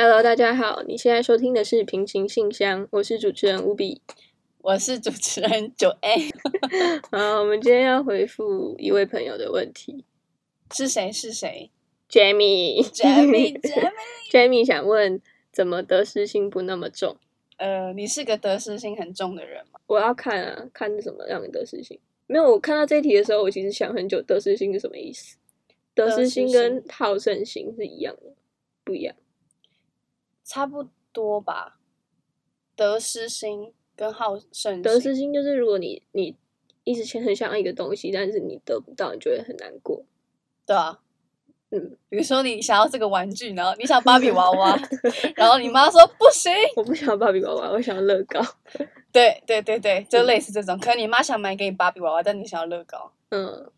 [0.00, 4.00] Hello，大家好，你现在收听的是《平行信箱》，我是主持人乌比。
[4.58, 6.30] 我是主持人九 A，
[7.10, 10.04] 好，我们今天要回复一位朋友的问题
[10.72, 11.10] 是谁？
[11.10, 11.72] 是谁
[12.08, 12.80] ，Jamie。？
[12.94, 17.16] Jamie，Jamie，Jamie 想问，怎么得失心不那么重？
[17.56, 19.80] 呃，你是个得失心很重的人吗？
[19.88, 21.98] 我要看啊，看是什么样的得失心。
[22.28, 25.38] 没有，我看到这一题的时候，我其实想很久，得失心是什么意思？
[25.92, 28.34] 得失心跟好胜心是一样的，
[28.84, 29.16] 不一样。
[30.48, 31.78] 差不多吧。
[32.74, 36.34] 得失心跟好胜心，得失心就是如果你你
[36.84, 40.02] 一直很想要一个东西，但是你得不到，你就会很难过。
[40.64, 41.00] 对啊。
[41.70, 44.74] 嗯，比如说你想要这个玩具，然后你想芭比娃娃，
[45.36, 46.50] 然后你妈说不行。
[46.76, 48.40] 我不想要芭比娃娃，我想要乐高。
[49.12, 50.78] 对对对对，就类似这种。
[50.78, 53.70] 可能你妈想买给你芭比娃娃，但你想要乐高，嗯，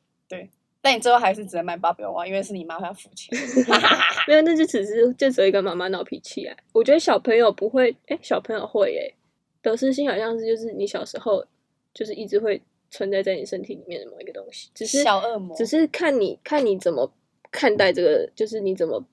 [0.83, 3.37] 但你最后还是只能买芭比娃娃，因为是你妈会要付钱。
[4.27, 6.57] 没有，那就只是就只有一个妈妈闹脾气啊。
[6.73, 9.15] 我觉得小朋友不会，哎、小朋友会哎、
[9.63, 11.45] 得失心好像是就是你小时候
[11.93, 17.13] 就是一直会存在在你身体里面的某一个东西，只是小恶魔只是看你看你怎么
[17.51, 19.05] 看待这个，就是你怎么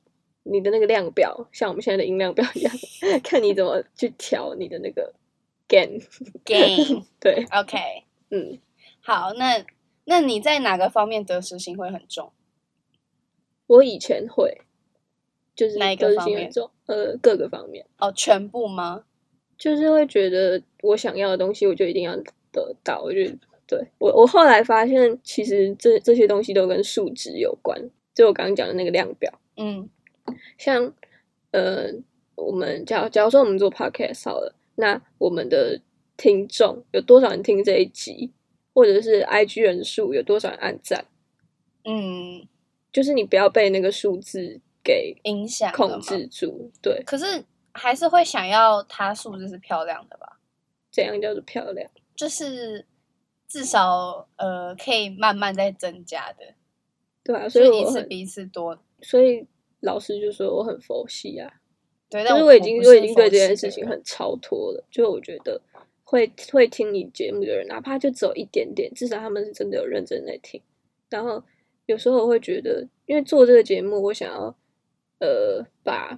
[0.44, 2.74] 你的那个量表，像我们现在的音量表一样，
[3.22, 5.14] 看你怎么去调你的那个
[5.68, 6.02] gain
[6.46, 7.04] gain。
[7.20, 7.78] 对，OK，
[8.30, 8.58] 嗯，
[9.02, 9.66] 好，那
[10.10, 12.32] 那你在哪个方面得失心会很重？
[13.68, 14.62] 我以前会，
[15.54, 17.86] 就是哪一个方面重，呃，各个方面。
[17.98, 19.04] 哦，全部吗？
[19.58, 22.16] 就是会觉得我想要的东西，我就一定要
[22.54, 23.02] 得到。
[23.04, 27.78] 我觉得，对我我后来发现，其实这这些东西都跟数值有关，
[28.14, 29.42] 就我刚刚讲的那个量表。
[29.58, 29.90] 嗯
[30.58, 30.94] 像
[31.52, 31.92] 呃，
[32.36, 35.82] 我们假假如说我们做 podcast 好了，那我们的
[36.16, 38.32] 听众有多少人听这一集，
[38.78, 41.04] 或者是 IG 人数有多少人按赞，
[41.84, 42.48] 嗯，
[42.94, 46.70] 就是你不要被那个数字给影响控制住。
[46.80, 50.40] 对，可是还是会想要它数字是漂亮的吧？
[50.92, 51.90] 怎样叫做漂亮。
[52.16, 52.86] 就是
[53.48, 56.54] 至少呃可以慢慢在增加的，
[57.24, 58.78] 对啊，所所以我很以一次比一次多。
[59.02, 59.44] 所以
[59.80, 61.52] 老师就说我很佛系啊，
[62.12, 64.84] 对，但是我我已经我已经对这件事事情很超脱了。
[64.92, 65.60] 就我觉得
[66.10, 70.62] 会会听你节目的人，哪怕就只有一点点，至少他们是真的有认真在听。
[71.10, 71.44] 然后
[71.86, 74.56] 有时候我会觉得，因为做这个节目，我想要
[75.20, 76.18] 呃把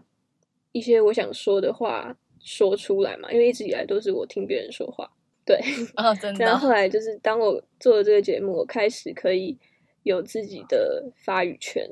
[0.73, 5.11] 一些我想说的话说出来嘛，因为一直以来都是我听别人说话，
[5.44, 5.57] 对。
[5.97, 9.57] 哦，真的然后后来就是当我做了这个节目，我开始可以
[10.03, 11.89] 有自己的发语权，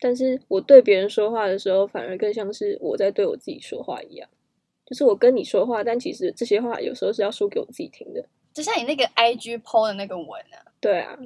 [0.00, 4.26] 但是我对别人说话的时候，反而更像是我在对我自己说话一样。
[4.86, 8.24] 就是我跟你说话，但其实这些话有时候是要说给我自己听的。
[8.52, 11.18] 就像你那个 IG PO 的那个文啊，对啊，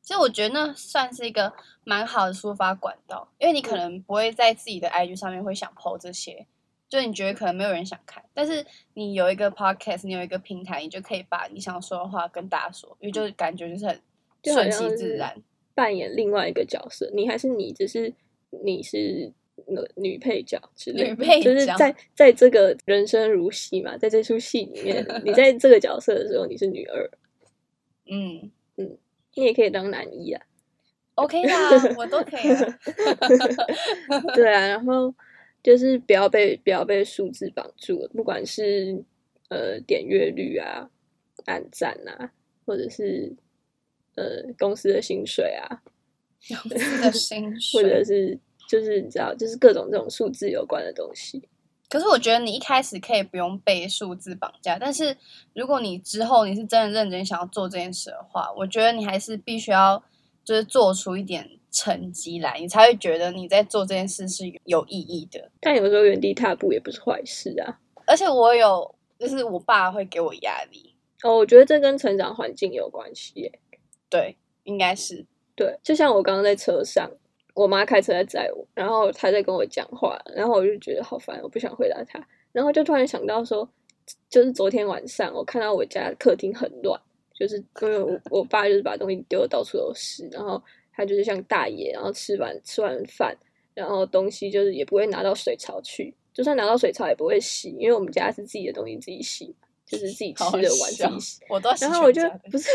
[0.00, 1.52] 其实我觉得那算是一个
[1.84, 6.46] 蛮好的抒发管道，因为你可能不会在自己的 IG 上面会想 PO 这些，
[6.88, 14.00] 就你觉得可能没有人想看，但是你有一个 Podcast，你有一个平台，你就可以把你想说的话跟大家说，因为就是感觉就是很
[14.72, 15.40] 顺其自然。
[15.74, 18.12] 扮演另外一个角色，你还是你，只是
[18.62, 19.32] 你是
[19.66, 27.10] 女女配角之类的，女配就是在在这个人生如戏嘛，在这出戏里面， 你在这个角色的时候，你是女二，
[28.06, 28.98] 嗯嗯
[29.34, 30.42] 你也可以当男一啊。
[31.14, 32.78] ，OK 啦，我都可以啊。
[34.34, 35.14] 对啊，然后
[35.62, 39.02] 就是不要被不要被数字绑住了，不管是
[39.48, 40.88] 呃点阅率啊、
[41.44, 42.32] 按赞啊，
[42.64, 43.32] 或者是
[44.14, 45.82] 呃公司的薪水啊，
[46.62, 48.04] 公司的薪水或者。
[48.04, 48.38] 是
[48.72, 51.46] 就是你知道，就是各种这种数字有关的东西。
[51.90, 55.14] 可是我觉得你一开始可以不用被数字绑架，但是
[55.52, 60.02] 如果你之后你是真的认真想要做这件事的话，我觉得你还是必须要
[60.42, 65.50] 就是做出一点成绩来，你才会觉得你在做这件事是有意义的。
[65.60, 67.78] 但有时候原地踏步也不是坏事啊。
[68.06, 73.52] 而且我有，就是我爸会给我压力，哦，我觉得这跟成长环境有关系耶。
[74.08, 77.10] 对，应该是，对，就像我刚刚在车上，
[77.54, 83.68] 我妈开车在载我，然后她在跟我讲话，然后我就觉得好烦，我不想回答她，然后就突然想到说，
[84.28, 87.00] 就是昨天晚上我看到我家客厅很乱，
[87.34, 90.62] 就是因为我我爸就是把东西丢的到处都是，然后
[90.92, 93.36] 他就是像大爷，然后吃完吃完饭，
[93.74, 99.54] 然后东西就是也不会拿到水槽去，就算拿到水槽也不会洗，因为我们家是自己的东西自己洗，
[99.92, 101.40] 就是自己吃的碗自笑己洗。
[101.50, 102.70] 我都然后我就不是，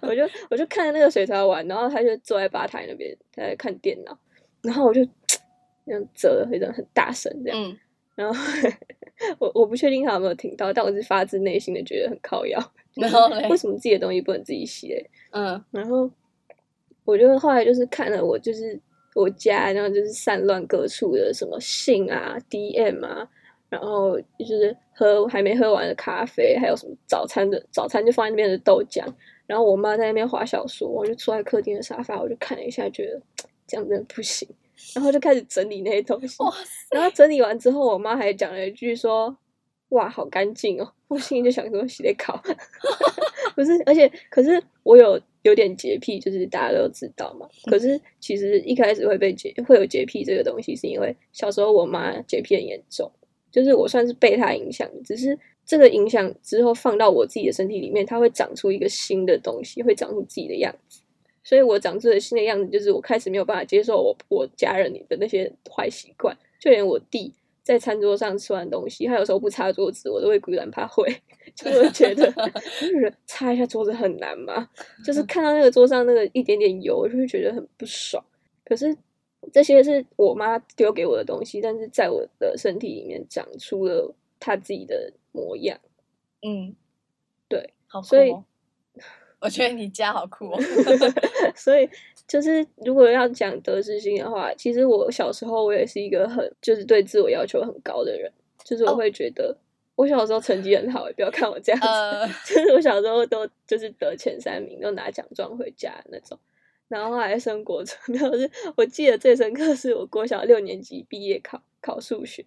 [0.00, 4.18] 我就我就看着那个水槽玩，然后他就坐在吧台那边，他在看电脑，
[4.62, 5.04] 然后我就
[5.84, 7.76] 这样折了一阵很大声这样，嗯，
[8.14, 8.34] 然后
[9.38, 12.58] 我我不确定他有没有听到，但我是发自内心的觉得很靠腰，
[12.96, 15.10] 然后嘞为什么自己的东西不能自己洗嘞？
[15.32, 16.10] 嗯然后
[17.04, 18.80] 我就后来就是看了我就是
[19.14, 23.28] 我家，然后就是散乱各处的什么信啊、DM 啊，
[23.70, 29.02] 然后就是喝还没喝完的咖啡，还有什么早餐的早餐就放在那边的豆浆，
[29.46, 33.22] 然后我妈在那边划小说，我就坐在客厅的沙发，我就看了一下，觉得
[33.66, 34.46] 这样真的不行，
[34.94, 36.36] 然后就开始整理那些东西，
[36.90, 39.34] 然后整理完之后，我妈还讲了一句说
[39.90, 42.42] ：“哇，好干净哦！”我心里就想说：“洗得烤。”
[43.54, 47.48] 不是，而且可是我有有点洁癖，就是大家都知道嘛。
[47.64, 53.10] 可是其实一开始会被洁会有洁癖这个东西，是因为小时候我妈洁癖很严重，
[53.50, 61.00] 就是我算是被它影响，只是这个影响之后放到我自己的身体里面，它会长出一个新的东西，会长出自己的样子。
[61.42, 67.32] 所以我长出的新的样子，就是我开始没有办法接受我我家人里的那些坏习惯，就连我弟
[67.62, 71.04] 在餐桌上吃完东西，他有时候不擦桌子，我都会孤然怕会，
[71.56, 72.30] 就会觉得
[72.80, 74.68] 就是擦一下桌子很难嘛，
[75.04, 78.22] 就是看到那个桌上那个一点点油，我就会觉得很不爽。
[78.64, 78.94] 可是
[79.52, 85.78] 这些是我妈丢给我的东西，但是在我的身体里面长出了她自己的模样。
[86.42, 86.74] 嗯，
[87.48, 88.44] 对，好酷所以哦。
[89.40, 90.60] 我觉得你家好酷哦。
[91.56, 91.88] 所以
[92.28, 98.30] 就是如果要讲得失心的话，其实我小时候我也是一个很就是对自我要求很高的人，
[98.64, 99.56] 就是我哦会觉得、
[99.96, 106.38] 我小时候成绩很好，不要看我这样子，呃， 就是我小时候都就是得前三名，都拿奖状回家那种。
[106.90, 112.44] 然后后来升国中， 没有是我记得最深刻是我国小六年级毕业考考数学，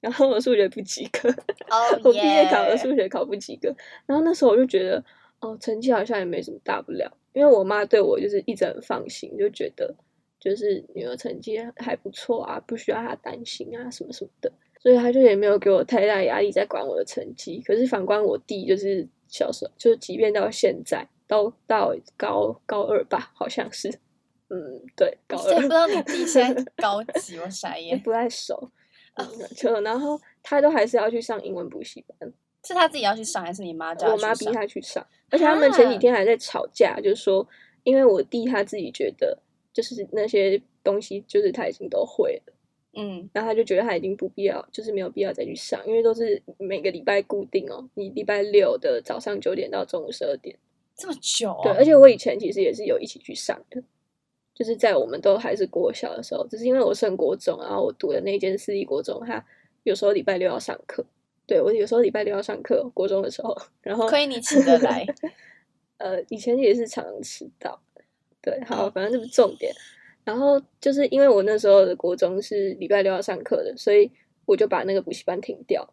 [0.00, 1.30] 然后我数学不及格，
[1.70, 3.72] 哦我毕业考的数学考不及格，
[4.06, 5.02] 然后那时候我就觉得，
[5.40, 9.94] 哦，成绩好像也没什么大不了，因为我妈对我就是一直很放心，就觉得
[10.40, 17.62] 就是女儿成绩还不错啊，不需要她担心啊什么什么的，所以她就也没有给我太大压力在管我的成绩。
[17.64, 23.88] 可是反观我弟，就是小时候，就是即便到现在，到到高高二吧，好像是，
[24.48, 28.00] 嗯，对，高二不知道你弟现在 高几，我傻也眼。
[28.02, 28.70] 不太熟，
[29.14, 29.24] 嗯
[29.56, 32.32] 就然后他都还是要去上英文补习班。
[32.66, 35.06] 是他自己要去上，还是你妈叫我妈逼他去上？
[35.30, 37.46] 而且他们前几啊天还在吵架，就是说，
[37.84, 39.38] 因为我弟他自己觉得，
[39.72, 42.52] 就是那些东西，就是他已经都会了，
[42.94, 50.58] 嗯，然后他就觉得他已经不必要，就是没有必要再去上，因为都是每个礼拜固定哦，你礼拜六的早上九点到中午十二点，
[51.00, 51.60] 这么久、哦。
[51.62, 53.82] 对，而且我以前其实也是有一起去上的，
[54.54, 59.42] 就是在我们都还是国小的时候，只是因为我升国中，然后我读的那间私立国中，他
[59.84, 61.04] 有时候礼拜六要上课，
[61.46, 65.06] 对我有时候礼拜六要上课，国中的时候，然后亏你起得来。
[65.98, 67.78] 呃，以前也是常常迟到，
[68.40, 69.70] 对，好，反正这不是重点。
[70.24, 74.10] 然后就是因为我那时候的国中是礼拜六要上课的，所以
[74.46, 75.86] 我就把那个补习班停掉。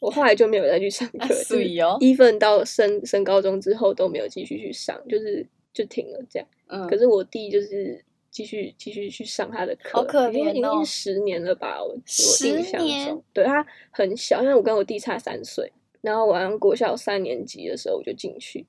[0.00, 6.48] 我后来就没有再去上啊课，就是水哦一份到升升高中之后都没有继续去上，就是就停了这样。
[6.68, 11.82] 嗯，可是我弟就是继续继续去上他的课，好可怜哦经十年了吧？
[11.82, 15.72] 我我十印象年中，对他很小，因为我跟我弟差三岁，
[16.02, 18.66] 然后我好像国小三年级的时候我就进去，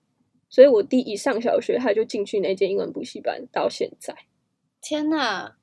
[0.50, 4.15] 所以我弟一上小学他就进去那间英文补习班，到现在，
[4.81, 5.57] 天哪，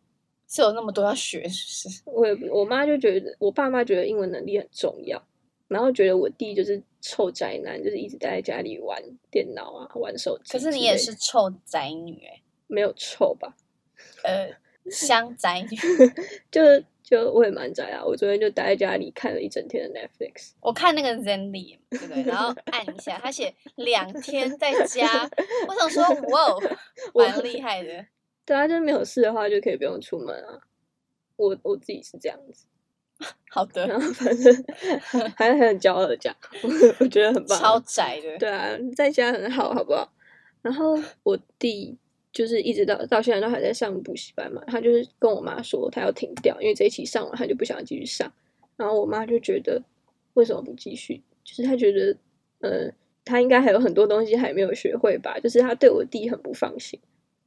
[0.47, 2.03] 是有那么多要学，是不是？
[2.51, 5.25] 我我妈就觉得我爸妈觉得英文能力很重要，
[5.75, 10.53] 然后觉得我弟就是臭宅男，就是一直待在家里玩电脑啊，玩手机。
[10.53, 13.57] 可是你也是臭宅女哎、没有臭吧？
[14.23, 14.49] 呃，
[14.89, 15.77] 香宅女。
[16.49, 16.63] 就
[17.03, 20.53] 就我也蛮宅啊，我昨天就待在家里看了一整天的 Netflix。
[20.61, 22.23] 我看那个 Zenly，对不对？
[22.23, 25.29] 然后按一下，他写两天在家，
[25.67, 26.61] 我想说，哇哦，
[27.15, 28.07] 蛮厉害的。
[28.47, 30.61] 对啊，就是没有事的话就可以不用出门啊。
[31.37, 32.67] 我我自己是这样子，
[33.51, 34.65] 好的，然 后反正
[35.37, 36.69] 还还很骄傲的讲，我
[37.01, 37.59] 我觉得很棒。
[37.59, 38.37] 超宅的。
[38.39, 40.11] 对啊，在家很好，好不好？
[40.63, 41.97] 然后我弟
[42.33, 48.33] 就是一直到到现在都还在上补习班嘛，他就是跟我妈说他要停掉，因为这一期上完他就不想继续上。
[48.77, 49.81] 然后我妈就觉得
[50.35, 51.23] 为什么不继续？
[51.45, 52.17] 就是他觉得，
[52.61, 52.91] 呃，
[53.25, 56.99] 他应该还有很多东西还没有学会吧，就是他对我弟很不放心。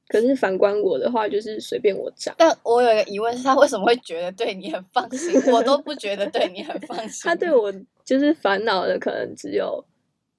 [0.08, 2.34] 可是反观我的话，就是随便我长。
[2.38, 5.34] 但我有一个疑问是，他为什么会觉得对你很放心？
[5.54, 7.30] 我都不觉得对你很放 心。
[7.30, 7.74] 他对我
[8.06, 9.84] 就是烦恼的，可能只有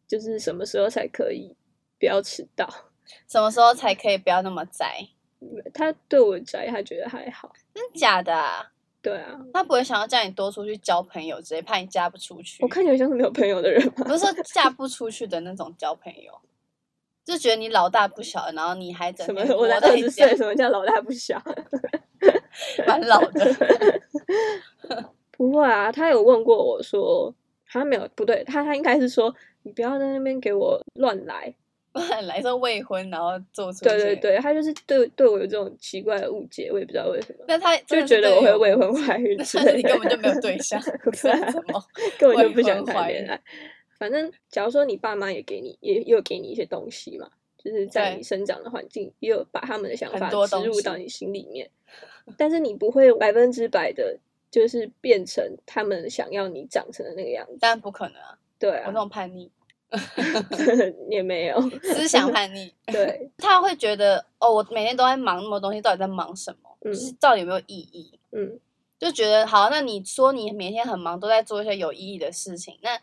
[0.07, 1.55] 就是什么时候才可以
[1.99, 2.69] 不要迟到。
[3.27, 5.07] 什么时候才可以不要那么宅？
[5.73, 7.53] 他对我宅，他觉得还好。
[7.75, 8.73] 真的假的啊？
[9.01, 12.63] 对啊，他不会想要叫你多出去交朋友直接，怕你嫁不出去。
[12.63, 14.05] 我看起来像是没有朋友的人吗？
[14.05, 16.33] 不是说嫁不出去的那种交朋友，
[17.29, 19.43] 就觉得你老大不小，然后你还整什么？
[19.55, 21.41] 我在家二十岁，什么叫老大不小？
[22.87, 23.55] 蛮老的。
[25.37, 27.33] 不会啊，他有问过我说，
[27.71, 29.33] 他没有不对，他他应该是说
[29.63, 31.55] 你不要在那边给我乱来，
[31.93, 40.81] 不然来说未婚，然后做出，对对对，他就是对对我有这种奇怪的误解，我也不知道为什么，那他就觉得我会未婚怀孕是你根本就没有对象，
[41.23, 41.85] 对啊算什么？
[42.19, 43.41] 根本就不想怀孕谈恋爱。
[43.99, 51.69] 反正，假如说你爸妈也给你，也也有给你一些东西嘛，就是在你生长的环境，也有把他们的想很法植入到你心里面，
[52.37, 54.19] 但是你不会百分之百的，
[54.51, 57.57] 就是变成他们想要你长成的那个样子。
[57.61, 59.51] 但不可能啊，对我这啊，种叛逆，
[61.11, 61.61] 也没有。
[61.83, 66.77] 思想叛逆， 对，他会觉得哦，我每天都在忙那么多东西，到底在忙什么？
[66.85, 68.19] 嗯就是到底有没有意义？
[68.31, 68.61] 嗯，
[69.01, 72.97] 就觉得好，那你说你每天很忙，都在做一些有意义的事情，那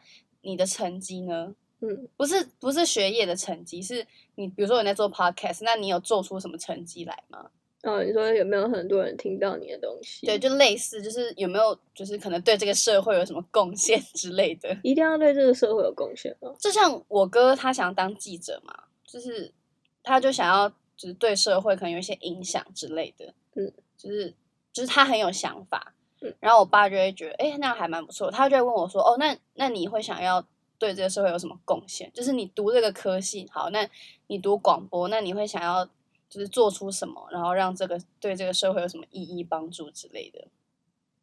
[0.45, 1.55] 你的成绩呢？
[1.81, 7.49] 嗯，不是不是学业的成绩，是你比如说你在做 podcast，那你有做出什么成绩来吗？
[7.83, 10.25] 哦，你说有没有很多人听到你的东西？
[10.25, 14.75] 对，就类似，就是有没有就是可能对这个社会有什么贡献之类的。
[14.81, 16.55] 一定要对这个社会有贡献吗？
[16.57, 19.53] 就像我哥他想当记者嘛，就是
[20.01, 24.33] 他就想要就是对社会可能有一些影响之类的，嗯，就是
[24.73, 25.94] 就是他很有想法，嗯
[26.39, 30.45] 然后我爸就会觉得，哎、那还蛮不错，他就会问我说，哦，那那你会想要
[30.77, 32.11] 对这个社会有什么贡献？
[32.13, 33.87] 就是你读这个科系，好，那
[34.27, 35.85] 你读广播，那你会想要
[36.29, 40.47] 就是做出什么，然后让这个对这个社会有什么意义、帮助之类的。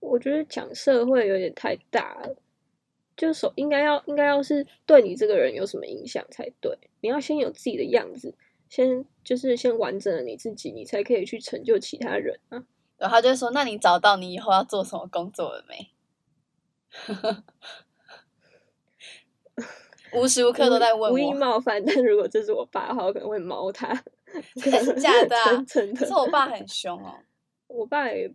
[0.00, 2.36] 我觉得讲社会有点太大了，
[3.16, 6.76] 就首应该要应该要是对你这个人有什么影响才对。
[7.00, 8.34] 你要先有自己的样子，
[8.68, 12.64] 先就是先完整了你自己，你才可以去成就其他人啊。
[13.02, 15.90] 然后他就会说，那你找到你以后要做什么工作了没？
[20.14, 23.92] 无时无刻都在问无意，冒犯，但如果这是我爸的话，我可能会毛他。
[24.54, 26.00] 真的假的啊 真真的。
[26.00, 27.18] 可是我爸很凶哦。
[27.66, 28.32] 我爸也，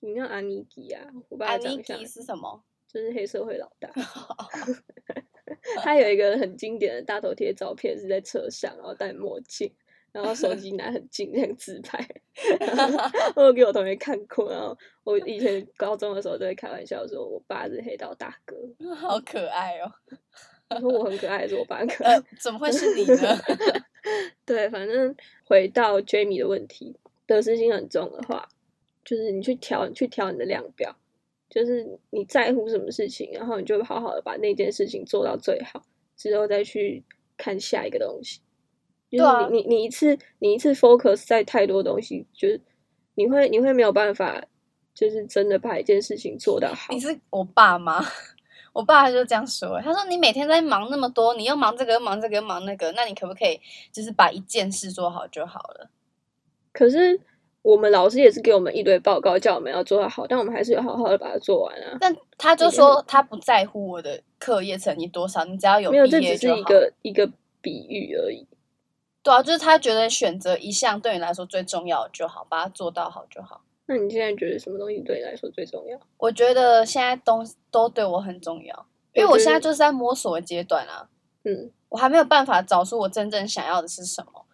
[0.00, 2.64] 你像阿尼基啊，我爸安妮的长相基是什么？
[2.86, 3.90] 就是黑社会老大。
[5.82, 9.70] 他有一个很经典的大头贴照片，是在车上，然后戴墨镜，
[10.12, 12.06] 然后手机拿很近，像自拍。
[13.36, 18.56] 我有给我同学看过，然后我以前高中的时候都会开玩笑说，我爸是黑道大哥。
[18.96, 19.92] 好可爱哦。
[20.70, 22.14] 你说我很可爱，还是我爸很可爱？
[22.14, 23.38] 呃，怎么会是你呢？
[24.44, 26.94] 对，反正回到 Jamie 的问题，
[27.26, 28.48] 得失心很重的话，
[29.04, 30.94] 就是你去调，去调你的量表，
[31.48, 35.82] 就是你在乎什么事情，然后你就好好的把那件事情做到最好，
[36.16, 37.02] 之后再去
[37.38, 38.40] 看下一个东西。
[39.10, 42.60] 就是对啊你你你一次你一次 focus 在太多东西，就是
[43.14, 44.42] 你会你会没有办法，
[44.94, 47.00] 就是真的把一件事情做到好你。
[47.00, 48.04] 是我爸吗？
[48.74, 53.60] 我爸他就这样说，他说你每天在忙那么多，你又忙这个又忙这个又忙那个，那你可不可以
[53.90, 55.90] 就是把一件事做好就好了？
[56.72, 57.18] 可是
[57.62, 61.96] 我们老师也是给我们一堆报告，叫我们要做到好，但我们还是有好好的把它做完啊。
[62.00, 66.62] 但他就说他不在乎我的课业成绩多少，你只要有没有，毕这只是一。
[66.62, 67.28] 个一个
[67.60, 68.46] 比喻而已。
[69.28, 73.60] 对啊，就是他觉得选择一项对你来说最重要就好，把它做到好就好。
[73.84, 75.98] 那你现在觉得什么东西对你来说最重要？
[76.16, 81.08] 我觉得现在都都对我很重要，因为我现在就是在摸索的阶段啊，
[81.44, 84.46] 嗯，我还没有办法找出我真正想要的是什么。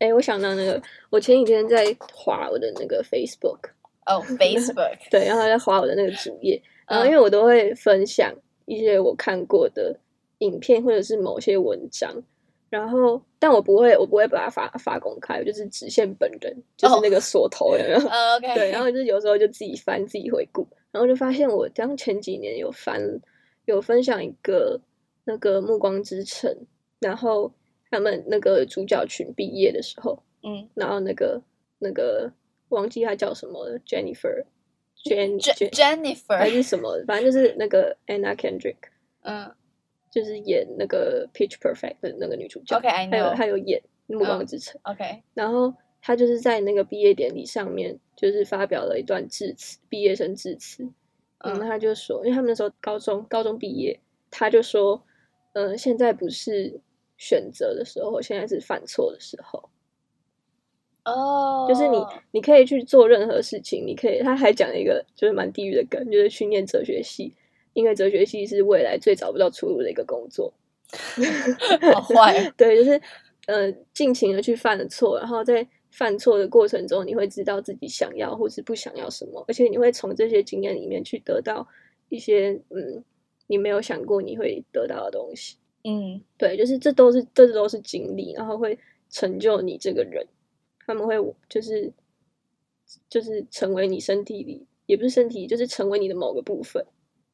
[0.00, 1.84] 哎、我想到那个，我前几天在
[2.14, 3.70] 划我的那个 Facebook，
[4.06, 8.32] 哦、 f a c e b o o k 对，然后在划我的那个主页，然后嗯因为我都会分享
[8.66, 9.98] 一些我看过的
[10.38, 12.22] 影片或者是某些文章，
[12.70, 17.98] 然后但我不会，我不会把它发发公开，我就是只限本人，就是哦那个锁头有没有？
[18.08, 23.00] 呃，OK，对，然后就是有时候就自己翻自己回顾，然后就发现我刚前几年有翻
[23.64, 24.80] 有分享一个
[25.24, 26.50] 那个《暮光之城》，
[27.00, 27.52] 然后
[27.90, 30.68] 他们那个主角群毕业的时候，嗯。
[30.74, 31.40] 然后那个
[31.78, 32.30] 那个
[32.68, 34.44] 忘记他叫什么了，Jennifer
[35.04, 38.76] Jen，Je- Jen 还 Jennifer，还是什么，反正就是那个 Anna Kendrick，
[39.22, 39.50] 嗯
[40.18, 45.72] 就是演那个 Pitch Perfect 的那个女主角，OK，I 还有她有演《暮光嗯之城》OK 然后
[46.02, 50.82] 她就是在那个毕业典礼上面，就是发表了一段致辞，毕业生致辞。
[51.38, 55.00] 嗯，嗯他就说，因为他们那时候高中高中毕业，他就说，
[55.52, 56.80] 嗯、现在不是
[57.16, 59.68] 选择的时候，现在是犯错的时候。
[61.04, 61.96] 哦，就是你，
[62.32, 64.20] 你可以去做任何事情，你可以。
[64.20, 67.32] 他还讲了一个就是蛮地狱的梗，就是去念哲学系，
[67.78, 70.52] 因为哲学系是未来最找不到出路的一个工作。
[71.94, 73.00] 好坏哦， 对，就是
[73.46, 81.66] 呃，尽情的去犯了错，然后在犯错的过程中，你会知道自己想要或是不想要什么，而且你会从这些经验里面去得到
[82.08, 83.04] 一些嗯，
[83.46, 85.56] 你没有想过你会得到的东西。
[85.84, 88.76] 嗯对，就是这都是这都是经历，然后会
[89.08, 90.26] 成就你这个人。
[90.84, 91.14] 他们会
[91.48, 91.92] 就是
[93.10, 96.82] 就是成为你身体里，也不是身体，就是成为你的某个部分。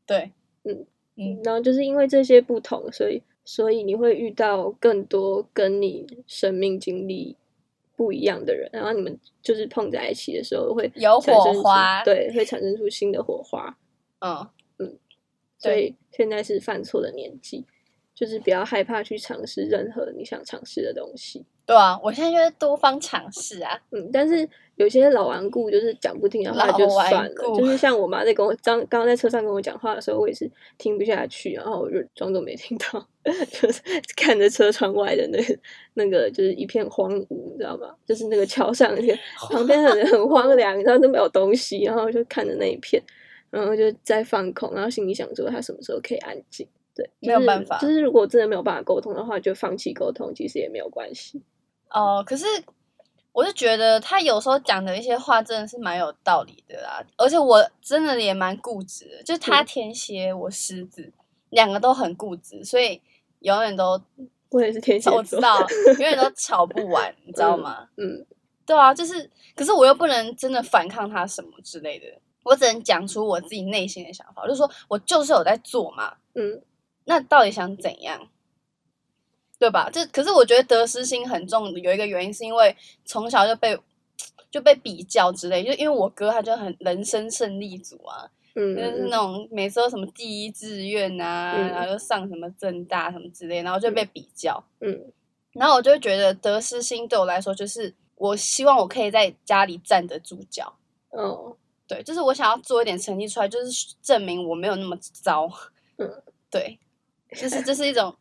[0.07, 0.31] 对，
[0.65, 7.37] 嗯嗯然后就是因为这些不同，所以所以你会遇到更多跟你生命经历
[7.97, 13.77] 不一样的人，然后你们就是碰在一起的时候会有火花对，会产生出新的火花。
[14.79, 14.99] 嗯，
[15.59, 17.65] 所以现在是犯错的年纪，
[18.15, 21.45] 就是不要害怕去尝试任何你想尝试的东西。
[21.67, 23.81] 对啊，我现在就是多方尝试啊。
[23.91, 33.07] 嗯，但是有些老顽固就是讲不听的话就算了，就是像我妈在跟我刚刚刚在车上跟我讲话的时候，我也是听不下去，然后我就装作没听到，
[33.51, 33.81] 就是
[34.17, 35.59] 看着车窗外的那个
[35.95, 37.95] 那个就是一片荒芜，你知道吗？
[38.05, 39.17] 就是那个桥上那个
[39.49, 43.03] 旁边很很荒凉，然后都没有东西，然后就看着那一片，
[43.51, 46.67] 然后就在放空，然后心里想说他什么时候可以安静。
[46.97, 51.43] 对，就是没有办法就是如果真的没有办法沟通的话，就放弃沟通，其实也没有关系。
[51.91, 52.45] 哦、可是
[53.35, 61.13] 我就觉得他有时候讲的一些话真的是蛮有道理的啦，而且我真的也蛮固执的，就是他嗯天蝎，我狮子，
[61.51, 63.03] 两个都很固执，所以
[63.41, 64.01] 永远都
[64.51, 65.59] 我也是天蝎座，我知道，
[65.99, 67.89] 永远都吵不完，你知道吗？
[67.97, 68.25] 嗯，
[68.65, 72.07] 对啊，就是，可是我又不能真的反抗他什么之类的，
[72.45, 76.63] 我只能讲出我自己内心的想法，就是说我就是有在做嘛，嗯
[77.07, 78.29] 那到底想怎样？
[79.59, 79.89] 对吧？
[79.93, 83.79] 这可是我觉得得失心很重，有一个原因是因为从小就被
[84.51, 95.13] 就被比较之类，就因为我哥他就很人生胜利组啊，嗯，就是那种每次都什么第一志愿啊，嗯然后又上什么正大什么之类，然后就被比较，嗯。
[95.53, 100.75] 然后我就会觉得得失心对我来说就是我希望我可以在家里站得住脚，
[101.11, 101.57] 哦，
[101.87, 105.49] 对，就是我想要做一点成绩出来，就是证明我没有那么糟，
[105.99, 106.11] 嗯，
[106.51, 106.77] 对，
[107.37, 108.13] 就是这是一种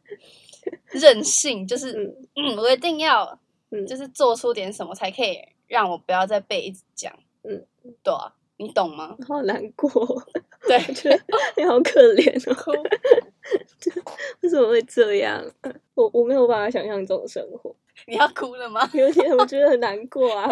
[0.91, 3.38] 任性，就是嗯嗯，我一定要
[3.72, 7.12] 嗯，就是做出点什么才可以让我不要再被一直讲，
[7.43, 7.65] 嗯，
[8.03, 9.15] 对啊，你懂吗？
[9.27, 9.89] 好难过，
[10.67, 11.20] 对，我觉得
[11.58, 12.72] 你好可怜哦，哭，
[14.41, 15.43] 为什么会这样？
[15.96, 17.75] 我我没有办法想象这种生活，
[18.08, 18.88] 你要哭了吗？
[18.93, 20.50] 有点我觉得很难过啊，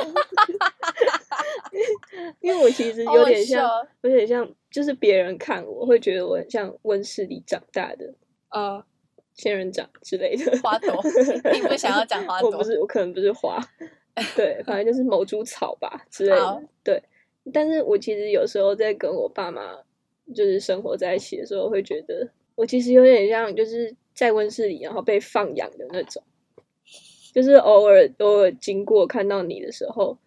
[2.40, 3.70] 因为我其实有点像，
[4.02, 8.14] 有点像，就是别人看我会觉得我很像温室里长大的
[8.50, 8.84] 嗯，
[9.34, 10.58] 仙人掌之类的。
[10.60, 11.02] 花朵，
[11.52, 12.50] 并不想要讲花朵。
[12.52, 13.60] 我不，是，我可能不是花，
[14.36, 16.64] 对，反正就是某株草吧之类的。
[16.84, 17.02] 对，
[17.54, 19.62] 但是我其实有时候在跟我爸妈
[20.36, 26.22] 就是生活在一起的时候，会觉得我其实有点像就是在温室里然后被放养的那种，
[27.34, 30.18] 就是偶尔偶尔经过看到你的时候，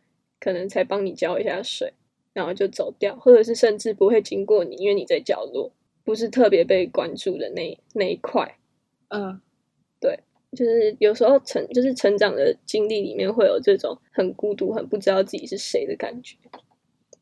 [0.40, 1.93] 可能才帮你浇一下水，
[2.33, 5.71] 然后就走掉，或者是甚至不会经过你，因为你在角落，
[6.05, 8.57] 不是特别被关注的那那一块。
[9.14, 9.40] 嗯，
[10.00, 10.18] 对
[10.55, 16.37] 就是有时候成就是成长的经历里面会有这种很孤独、很不知道自己是谁的感觉。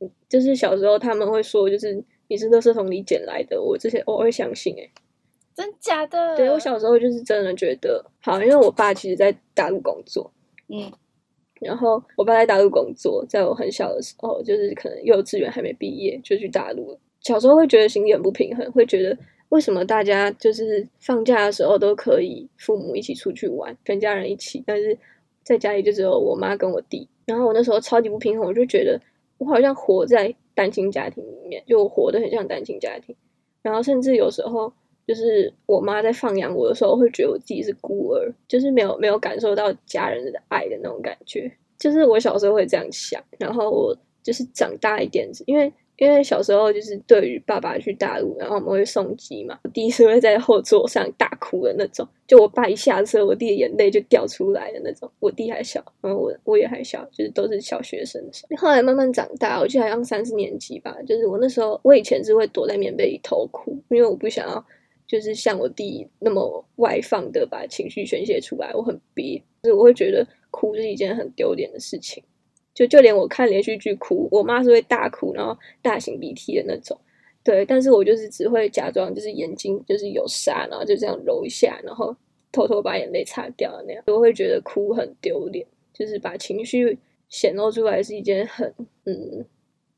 [0.01, 4.91] 嗯就是小时候他们会说，就是你是垃圾桶里捡来的，我这些我会相信哎、
[5.55, 6.37] 真假的？
[6.37, 10.33] 对我小时候就是真的觉得好，因为我爸其实在大陆工作，
[10.69, 10.91] 嗯
[11.61, 16.99] 然后我爸在大陆工作，在我很小的时候，就是可能幼稚园还没毕业就去大陆了。
[17.21, 19.17] 小时候会觉得心里很不平衡，会觉得
[19.53, 24.97] 为什么大家就是放假的时候都可以父母一起出去玩，全家人一起，但是
[25.43, 27.07] 在家里就只有我妈跟我弟。
[27.27, 28.99] 然后我那时候超级不平衡，我就觉得
[29.37, 33.15] 我好像活在单亲家庭里面，就我活得很像单亲家庭。
[33.61, 34.73] 然后甚至有时候
[35.07, 41.53] 就是我妈在放养我的时候，会觉得我自己是孤儿，就是没有没有感受到家人的爱的那种感觉。
[41.79, 55.09] 就是我小时候会这样想，然后我就是长大一点，因为因为小时候就是对于爸爸去大陆，然后我们会送机嘛，我弟是会在后座上大哭的那种，就我爸一下车，我弟的眼泪就掉出来的那种。
[55.21, 58.21] 我弟还小，然后我我也还小，就是都是小学生。
[58.57, 64.65] 后来慢慢长大，我记得好像三四年级吧，就是我那时候，我以前是会躲在棉被里偷哭，因为我不想要
[65.07, 72.23] 就是像我弟那么外放的把情绪宣泄出来，我很憋，就是我会觉得哭是一件很丢脸的事情。
[72.75, 76.99] 就就连我看连续剧哭，我妈是会大哭，然后大擤鼻涕的那种。
[77.45, 82.15] 对，但是我就是只会假装就是眼睛就是有沙，然后就这样揉一下，然后
[82.53, 84.03] 偷偷把眼泪擦掉那样。
[84.07, 86.97] 我会觉得哭很丢脸，就是把情绪
[87.29, 88.73] 显露出来是一件很
[89.07, 89.45] 嗯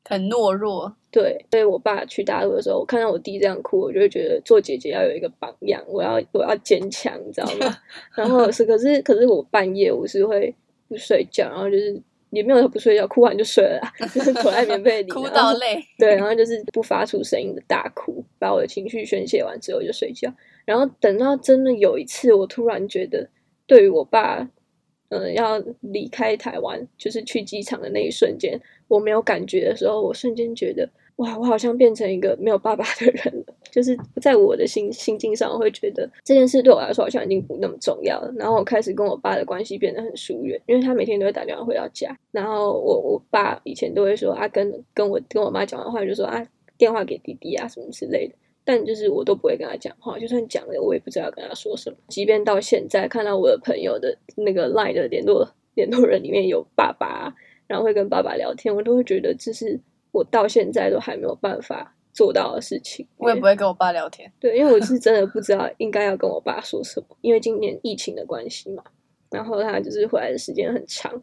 [0.07, 7.77] 很懦弱，对，所以我爸去大陆的时候，我看到我弟这样哭，我就会觉得做姐姐要有一个榜样，我要我要坚强，你知道吗？
[8.15, 10.53] 然后是可是可是我半夜我是会
[10.87, 12.01] 不睡觉，然后就是
[12.35, 20.31] 也没有不睡觉，哭完就睡了啦， 就是躲在棉被里，哭到累，对，然后就是不发出声音的大哭，把我的情绪宣泄完之后就睡觉。
[20.65, 23.29] 然后等到真的有一次，我突然觉得，
[23.65, 24.49] 对于我爸，
[25.09, 33.53] 嗯、要离开台湾，就是去机场的那一瞬间，我没有感觉的时候，我瞬间觉得，哇，我好像变成一个没有爸爸的人了。
[33.71, 38.33] 就是在我的心心境上，我会觉得这件事对我来说好像已经不那么重要了。
[38.37, 42.17] 然后我开始跟我爸的关系变得很疏远，因为他每天都会打电话回到家。
[42.31, 46.45] 然后我我爸以前都会说啊，跟跟我跟我妈讲完话就说啊，
[46.77, 48.35] 电话给弟弟啊什么之类的。
[48.63, 51.97] 但就是我都不会跟他讲话，就算讲了，我也不知道要跟他说什么。
[52.07, 57.33] 即便到现在看到我的朋友的那个 LINE 的联络联络人里面有爸爸，
[57.67, 59.79] 然后会跟爸爸聊天，我都会觉得这是
[60.15, 63.05] 我到现在都还没有办法做到的事情。
[63.17, 68.81] 我也不会跟我爸聊天，对，因为我是真的不知道应该要跟我爸说什么，因为今年疫情的关系嘛，
[69.29, 71.21] 然后他就是回来的时间很长。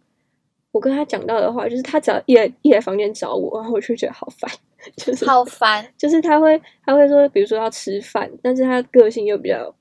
[0.73, 4.51] 我跟他讲到的话，就是他只要一来一来房间找我，然后我就觉得好烦，
[4.97, 5.87] 就是好烦。
[5.99, 9.75] 就是他会他会说，比如说要吃饭，但是他个性又比较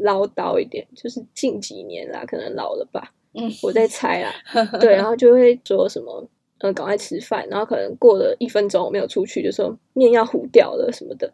[0.00, 4.32] 唠叨一点，就是近几年啦，可能老了吧，嗯，我在猜啦，
[4.80, 6.26] 对，然后就会说什么，
[6.64, 11.30] 呃，赶快吃饭，然后可能过了一分钟我没有出去，就说面要糊掉了什么的，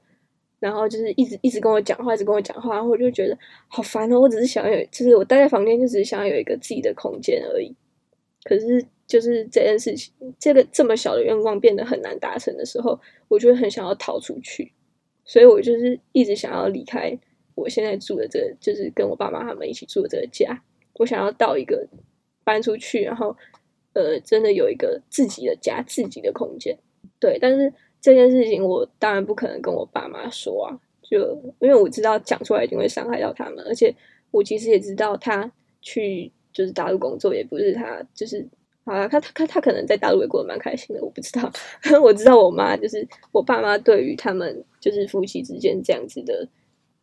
[0.59, 3.39] 然后就是一直一直跟我讲话，一直跟我讲话，然后我就觉得
[3.69, 7.73] 好烦哦，我只是想有，就是我待在房间就只是想要有一个自己的空间而已，
[8.43, 8.85] 可是。
[9.11, 14.71] 就是这件事情，这个这么小的愿望变得很难达成的时候，我就很想要逃出去，
[15.25, 17.19] 所以我就是一直想要离开
[17.57, 20.57] 我现在住的这个，就是跟我爸妈他们一起住的这个家。
[20.93, 21.85] 我想要到一个
[22.45, 23.37] 搬出去，然后
[23.93, 26.77] 呃，真的有一个自己的家、自己的空间。
[27.19, 31.19] 对，但是这件事情我当然不可能跟我爸妈说啊，就
[31.61, 33.95] 因为我知道讲出来一定会伤害到他们，而且
[34.31, 35.51] 我其实也知道他
[35.83, 38.47] 去就是大陆工作也不是他就是。
[38.85, 41.53] 啊，他他他他可能在大陆也过得蛮开心的，我不知道。
[42.03, 46.49] 我知道我妈就是我爸妈对于他们就是夫妻之间这样子的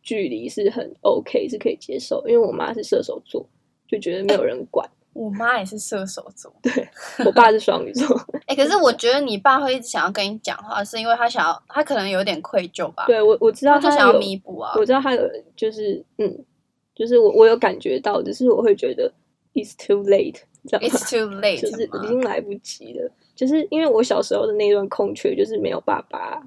[0.02, 2.22] 距离是很 OK，是可以接受。
[2.26, 3.48] 因为我妈是射手座，
[3.86, 4.86] 就觉得没有人管。
[5.18, 6.88] 我妈也是射手座，对
[7.26, 8.06] 我爸是双鱼座。
[8.46, 13.04] 哎，可是我觉得你爸会一直想要跟你讲话，是因为他想要，他可能有点愧疚吧？
[13.06, 14.74] 对我我知道他想要弥补啊。
[14.76, 15.22] 我知道他有
[15.56, 16.44] 就是嗯，
[16.94, 19.12] 就是我我有感觉到，只是我会觉得
[19.54, 20.40] it's too late。
[20.64, 23.10] It's too late， 就是已经来不及了。
[23.34, 26.42] 就是因为我小时候的那段空缺，就是没有爸爸，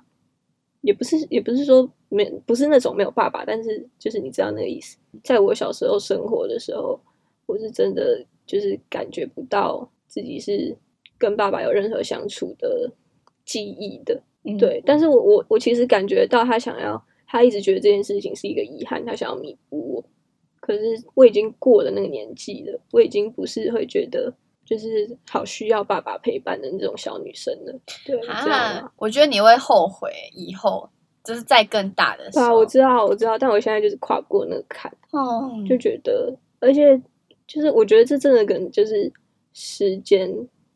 [0.82, 4.98] 也不是也不是说没不是那种没有爸爸，但是就是你知道那个意思。
[5.24, 7.00] 在我小时候生活的时候，
[7.48, 10.76] 我是真的就是感觉不到自己是
[11.18, 12.92] 跟爸爸有任何相处的
[13.46, 14.22] 记忆的。
[14.60, 20.04] 对，但是我我我其实感觉到他想要，他一直觉得这件事情是一个遗憾，他想要弥补我。
[20.60, 20.82] 可是
[21.14, 24.34] 我已经过了那个年纪了，我已经不是会觉得
[24.66, 27.80] 就是好需要爸爸陪伴的那种小女生了。
[28.06, 30.90] 对啊，我觉得你会后悔以后，
[31.24, 32.46] 就是在更大的时候。
[32.46, 37.00] 啊，我知道，我知道，但我现在就是跨过那个坎，哦，就觉得，而且
[37.54, 39.12] 就是我觉得这真的跟就是
[39.52, 40.34] 时间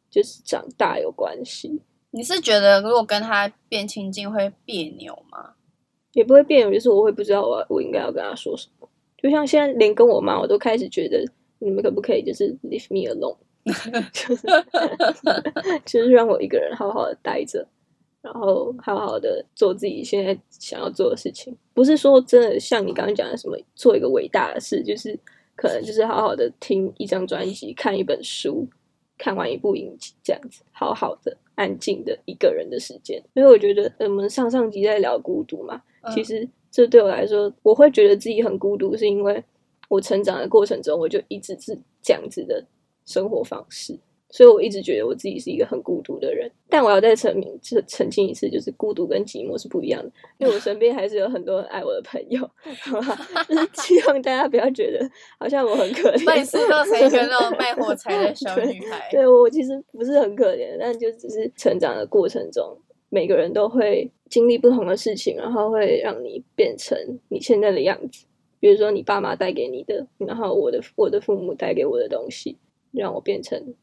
[0.09, 1.79] 就是长大有关系。
[2.11, 5.53] 你是觉得如果跟他变亲近会别扭吗？
[6.11, 8.89] 也不会别扭，就是我会不知道我我应该要跟他说什么。
[9.17, 11.25] 就像现在，连跟我妈，我都开始觉得，
[11.59, 13.37] 你们可不可以就是 leave me alone，
[14.11, 14.47] 就是
[15.85, 17.65] 就是让我一个人好好的待着，
[18.21, 21.55] 然后好好的做自己现在想要做的事情。
[21.73, 25.17] 不是说真的像你刚刚讲的什么做一个伟大的事，就是
[25.55, 28.67] 可能就是好好的听一张专辑，看一本书，
[29.17, 33.21] 看完一部影集这样子，好好的安静的一个人的时间。
[33.33, 35.81] 因为我觉得我们上上集在聊孤独嘛，
[36.13, 36.47] 其实。
[36.71, 39.41] 这对我来说，我会觉得自己很孤独，是因为
[39.87, 42.61] 我成长的过程中，我就一直是这样子的
[43.05, 43.97] 生活方式，
[44.35, 46.51] 所以我一直觉得我自己是一个很孤独的人。
[46.67, 52.41] 但我要再澄明、澄澄清一次，就是孤独跟寂寞是不一样的，因为我身边还是有很多爱我的朋友，
[52.83, 53.17] 好吧？
[53.47, 59.07] 就是希望大家不要觉得好像我很可怜，把你塑造成一个那种卖火柴的 小女孩。
[59.09, 62.77] 对我其实不是很可怜，但就只是成长的过程中。
[63.09, 66.97] 每个人都会经历不同的事情，然后会让你变成
[67.29, 68.25] 你现在的样子。
[68.59, 72.57] 比如说，你爸妈带给你的，然后我的我的父母带给我的东西，
[72.91, 73.73] 让我变成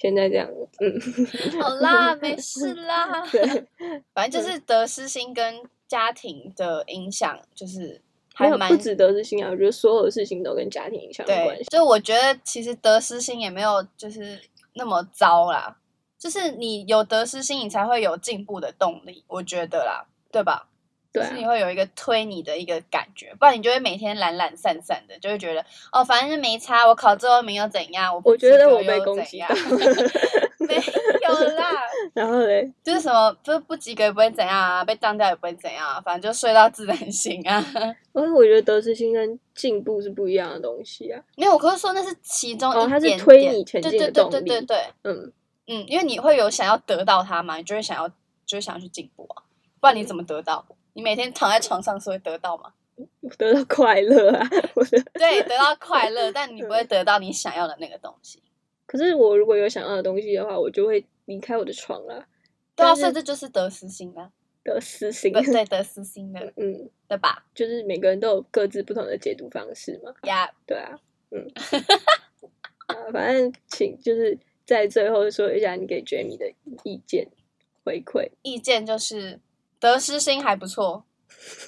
[0.00, 0.48] 现在这样。
[0.80, 0.98] 嗯，
[1.60, 3.24] 好啦，没事啦。
[3.30, 3.66] 对，
[4.14, 8.00] 反正就是得失心跟家庭的影响，就是
[8.32, 9.50] 还蛮不止得失心啊。
[9.50, 11.64] 我觉得所有的事情都跟家庭影响有关系。
[11.64, 14.40] 就我觉得，其实得失心也没有就是
[14.72, 15.76] 那么糟啦。
[16.18, 20.69] 就是你有得失心，你才会有进步的动力，我觉得啦，对吧？
[21.12, 28.14] 对，是你会有一个推你的一个感觉，不然你就会每天懒懒散散的，就会觉得哦，反正没差，我考最后名又怎样？
[28.14, 29.48] 我我觉得我被攻击到，
[30.66, 31.82] 没有啦。
[32.14, 37.64] 然后嘞，就是什么，就是不及格也不会怎样啊，被当掉也不会怎样，啊反正就睡到自然醒啊。
[38.14, 41.20] 因为我觉得得失心跟进步是不一样的东西啊。
[41.36, 44.30] 没有，我可是说那是其中一点，它是推你前进的动力。
[44.32, 45.32] 对对对对对，嗯。
[45.72, 48.08] 嗯，因为你会有想要得到它嘛，你就会想要，
[48.44, 49.42] 就会想要去进步啊，
[49.80, 50.66] 不然你怎么得到？
[50.94, 52.72] 你每天躺在床上是会得到吗？
[53.38, 54.46] 得到快乐啊！
[54.76, 58.42] 我的，对，得到快乐， 但你不会得到你想要的那个东西。
[58.84, 62.26] 可是我如果有想要的东西的话，我就会离开我的床啦。
[62.76, 64.30] 对啊，但是所以这就是得失心啊，
[64.62, 67.46] 得失心，对对，得失心的，嗯，对吧？
[67.54, 70.12] 就是每个人都有各自不同的解读方式嘛。
[70.24, 70.98] 呀、对啊，
[71.30, 71.46] 嗯，
[72.88, 76.52] 啊，反正请就是在最后说一下你给 Jamie 的
[76.84, 77.28] 意见
[77.84, 78.30] 回馈。
[78.42, 79.40] 意见就是
[79.80, 81.04] 得失心还不错，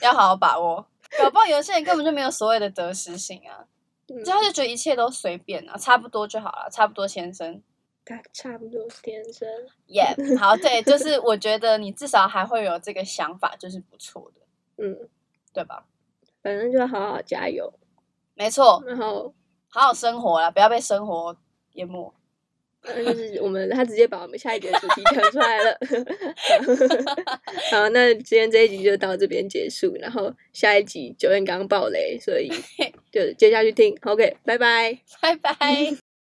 [0.02, 0.86] 要好好把握。
[1.18, 3.66] 搞不好有些人根本就没有所谓的得失心啊，
[4.08, 7.62] 嗯就他就觉得一切都随便啊，差不多就好了，差不多先生。
[8.04, 9.48] 他差不多先生，
[9.86, 10.04] 耶、
[10.38, 14.40] 好，对，就是我觉得你至少还会有这个想法，就是不错的，
[14.84, 15.08] 嗯，
[15.52, 15.86] 对吧？
[16.42, 17.72] 反正就好好加油，
[18.34, 19.32] 没错，然后
[19.70, 21.36] 好好生活啦，不要被生活
[21.74, 22.12] 淹没。
[22.82, 25.78] 呃就是我们他直接把我们下一节的主题讲出来了。
[27.70, 32.50] 好，那今天这一集就到这边结束，然后下一集九燕刚爆雷，所以
[33.10, 33.96] 就接下去听。
[34.02, 34.98] OK，拜拜。
[35.20, 36.02] 拜拜。